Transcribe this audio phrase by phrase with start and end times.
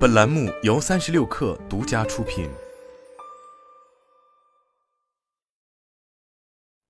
[0.00, 2.48] 本栏目由三十六氪独家出品。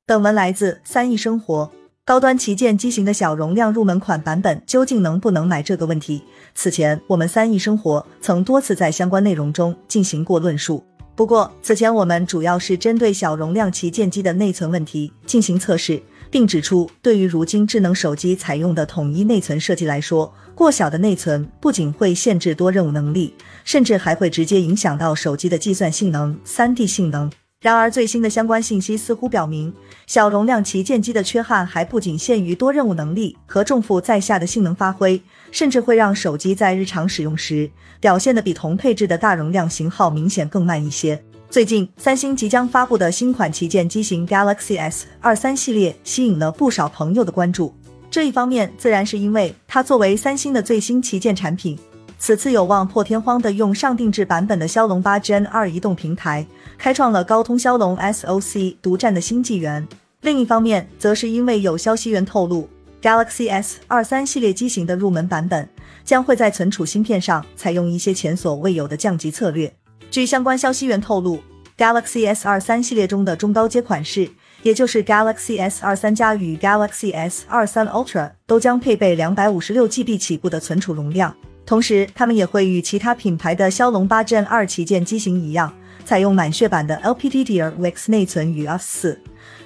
[0.07, 1.73] 本文来自三亿生活。
[2.05, 5.61] 高端旗舰机型的小容量入门款版本究竟能不能买？
[5.61, 6.23] 这个问题，
[6.55, 10.85] 此前我们三亿生活曾多次在相关内容中进行过论述。
[11.17, 16.01] 不过，此前我们主要是针对小容量旗舰机的内存问题进行测试，
[16.31, 27.31] 并指出，对于如今智能手机采用的统一内存设计来说，过小的内存不仅会限制多任务能力，甚至还会直接影响到手机的计算性能、三 D 性能。
[27.61, 29.75] 然而，最新的相关信息似乎表明，
[30.07, 41.23] 小容量旗舰机的缺憾还不仅限于多任务能力和重负在下的性能发挥，甚至会让手机在日常使用时表现的比同配置的大容量型号明显更慢一些。
[41.51, 47.75] 最近，三星即将发布的新款旗舰机型 Galaxy S 二三系列吸引了不少朋友的关注。
[48.09, 51.77] 这一方面自然是因为它作为三星的最新旗舰产品。
[52.21, 56.47] 此次有望破天荒的用上定制版本的骁龙八 Gen 二移动平台，
[56.79, 59.89] 开创了高通骁龙 SoC 独占的新纪元。
[60.21, 62.69] 另一方面，则是因为有消息源透露
[63.03, 65.69] ，Galaxy S 二三系列机型的入门版本
[66.05, 69.75] 将会在存储芯片上采用一些前所未有的降级策略。
[70.11, 71.39] 据相关消息源透露
[71.81, 74.29] ，Galaxy S 二三系列中的中高阶款式，
[74.63, 81.35] 也就是 Galaxy S 二三加与 Galaxy S 二三 Ultra，都将配备两百五十六 GB 起步的存储容量。
[81.65, 85.73] 同时，他们也会与其他品牌的骁龙八 Gen 二旗舰机型一样，
[86.05, 89.19] 采用满血版的 LPDDR5X 内存与 f 四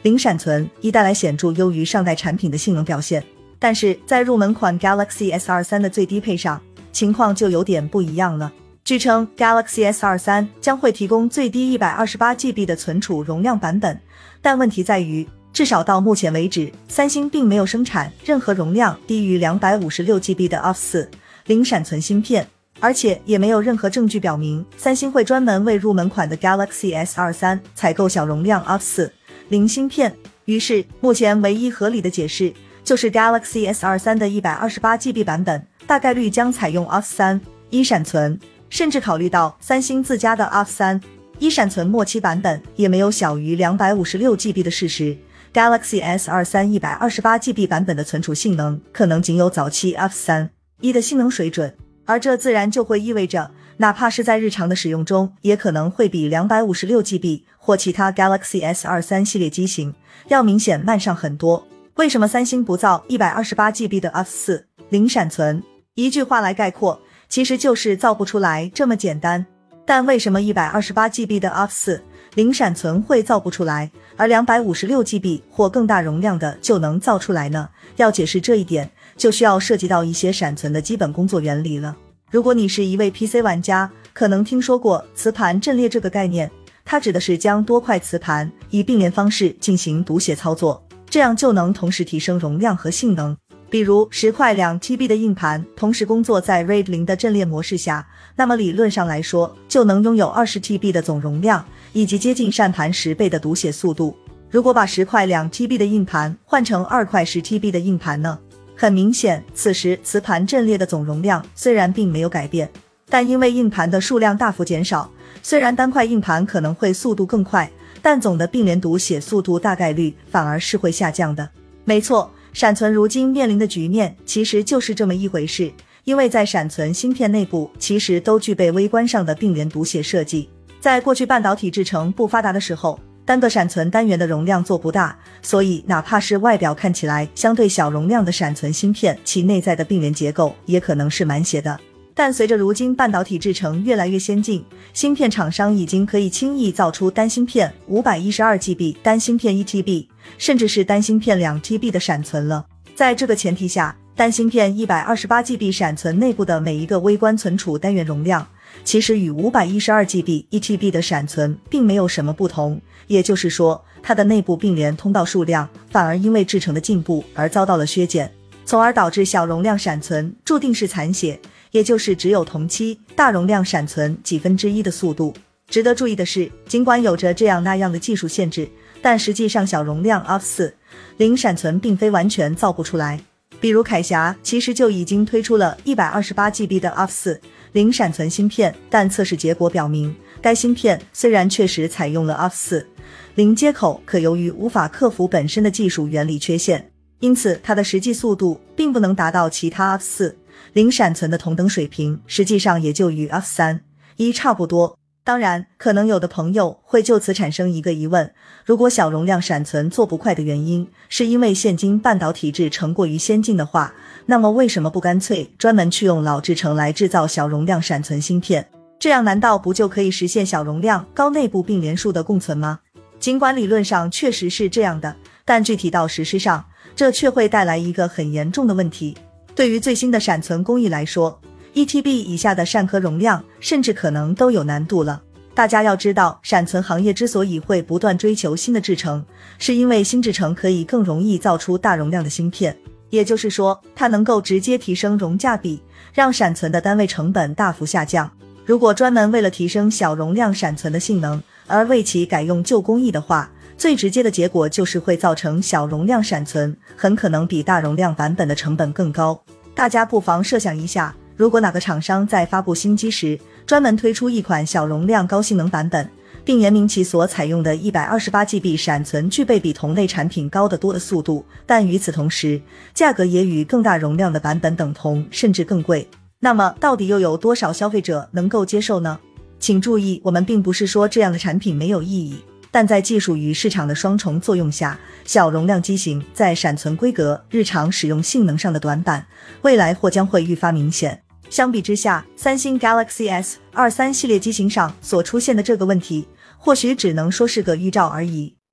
[0.02, 3.24] 零闪存，一带来显著优于上代产品的性能表现。
[3.58, 8.52] 但是在入门款 Galaxy S 二三的最低配上，情况就有点不一样了。
[8.84, 13.98] 据称，Galaxy S 二三将会提供最低一百二十八 GB 的存储容量版本，
[14.42, 21.10] 但问题在于，至少到目前为止，三星并没有生产任何容量低于两百五十六 GB 的 o f f 四。
[21.46, 22.46] 零闪存芯片，
[22.78, 29.12] 而且也没有任何证据表明三星会专门为入门款的 Galaxy S 二三采购小容量 o f f 四
[29.48, 30.14] 零芯片。
[30.44, 32.52] 于是，目前唯一合理的解释
[32.82, 37.40] 就是 Galaxy S 二三的一百二十八 GB 版本大概率将采用 f 三
[37.70, 38.38] 一闪存，
[38.74, 41.00] 甚至考虑到三星自家的 f 三
[41.38, 45.16] 一闪存末期版本也没有小于两百五十六 GB 的事实
[45.52, 50.50] ，Galaxy S 二三一百二十八 GB 版本的存储性能可能仅有早期 f 三。
[50.80, 51.72] 一的性能水准，
[52.04, 59.94] 而这自然就会意味着，哪怕是在日常的使用中，也可能会比两百五十六 GB 或其他 Galaxy S 二三系列机型
[60.26, 61.64] 要明显慢上很多。
[61.94, 65.62] 为什么三星不造一百二十八 GB 的 f 四零闪存？
[65.94, 69.44] 一句话来概括，其实就是造不出来这么简单。
[69.84, 72.02] 但为什么一百二十八 GB 的 f 四
[72.34, 77.68] 零闪存会造不出来，而两百五十六 GB 或更大容量的就能造出来呢？
[77.96, 78.90] 要解释这一点。
[79.16, 81.96] 就需要涉及到一些闪存的基本工作原理了。
[82.32, 86.50] 如果你是一位 PC 玩家，可能听说过磁盘阵列这个概念，
[86.84, 93.36] 它指的是将多块磁盘以并联方式进行读写操作，这样就能同时提升容量和性能。
[93.74, 104.16] 比如十块两 TB 的硬盘同时工作在 RAID 零的阵列模式下，那么理论上来说就能拥有二十 TB 的总容量以及接近扇盘十倍的读写速度。
[104.48, 108.38] 如果把十块两 TB 的硬盘换成二块十 TB 的硬盘呢？
[108.76, 112.70] 很明显，此时磁盘阵列的总容量虽然并没有改变，
[113.08, 115.10] 但因为硬盘的数量大幅减少，
[115.42, 117.68] 虽然单块硬盘可能会速度更快，
[118.00, 121.50] 但总的并联读写速度大概率反而是会下降的。
[121.84, 125.72] 没错，闪存如今面临的局面其实就是这么一回事，
[126.04, 130.48] 因为在闪存芯片内部其实都具备微观上的并联读写设计，
[130.80, 132.98] 在过去半导体制程不发达的时候。
[133.26, 141.80] 单个闪存单元的容量做不大，所以哪怕是外表看起来相对小容量的闪存芯片，其内在的并联结构也可能是满血的。
[142.14, 150.06] 但随着如今半导体制程越来越先进，芯片厂商已经可以轻易造出单芯片五百一十二 GB、单芯片一 TB，
[150.38, 152.66] 甚至是单芯片两 TB 的闪存了。
[152.94, 158.46] 在这个前提下，单芯片一百二十八 GB 闪存内部的每一个微观存储单元容量。
[158.82, 168.30] 其实与五百一十二 GB、一 TB 的闪存并没有什么不同，也就是说，它的内部并联通道数量反而因为制程的进步而遭到了削减，
[168.64, 171.38] 从而导致小容量闪存注定是残血，
[171.70, 175.32] 也就是只有同期大容量闪存几分之一的速度。
[175.68, 178.68] 值得注意的是，尽管有着这样那样的技术限制，
[179.04, 180.74] 但实际上小容量 f 四
[181.18, 183.20] 零闪存并非完全造不出来。
[183.60, 187.38] 比如铠侠其实就已经推出了一百二十八 GB 的 f 四
[187.72, 192.86] 零闪存芯片，但测试结果表明，该芯片虽然确实采用了 f 四
[193.34, 196.90] 零接口，可由于无法克服本身的技术原理缺陷，
[197.20, 200.34] 因此它的实际速度并不能达到其他 f 四
[200.72, 203.82] 零闪存的同等水平，实际上也就与 F 三
[204.16, 204.96] 一差不多。
[205.26, 208.30] 当然，可能有的朋友会就此产生一个疑问：
[208.62, 213.94] 如果小容量闪存做不快的原因是因为现今半导体制程过于先进的话，
[214.26, 218.68] 那么为什么不干脆专门去用老制程来制造小容量闪存芯片？
[218.98, 222.80] 这样难道不就可以实现小容量、高内部并联数的共存吗？
[223.18, 225.16] 尽管理论上确实是这样的，
[225.46, 226.62] 但具体到实施上，
[226.94, 229.16] 这却会带来一个很严重的问题。
[229.54, 231.40] 对于最新的闪存工艺来说，
[231.74, 235.20] 一 TB 以下的闪壳容量，甚至可能都有难度了。
[235.54, 239.24] 大家要知道，闪存行业之所以会不断追求新的制程，
[239.58, 242.76] 是因为新制程可以更容易造出大容量的芯片，
[243.10, 245.82] 也就是说，它能够直接提升容价比，
[246.12, 248.30] 让闪存的单位成本大幅下降。
[248.64, 259.40] 如果专门为了提升小容量闪存的性能而为其改用旧工艺的话，最直接的结果就是会造成小容量闪存很可能比大容量版本的成本更高。
[259.74, 261.14] 大家不妨设想一下。
[261.36, 266.08] 如果哪个厂商在发布新机时，专门推出一款小容量高性能版本，
[266.44, 272.60] 并言明其所采用的一百二十八 GB 闪存具备比同类产品高得多的速度，但与此同时，
[272.92, 276.06] 价格也与更大容量的版本等同，甚至更贵，
[276.38, 279.18] 那么到底又有多少消费者能够接受呢？
[279.58, 289.26] 请注意，我们并不是说这样的产品没有意义，但在技术与市场的双重作用下，小容量机型在闪存规格、日常使用性能上的短板，
[289.62, 291.23] 未来或将会愈发明显。
[291.50, 296.26] 相比之下，三星 Galaxy S 二三系列机型上所出现的这个问题，
[296.58, 298.54] 或许只能说是个预兆而已。